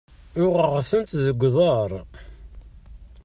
[0.43, 1.91] Uɣeɣ-tent deg uḍar.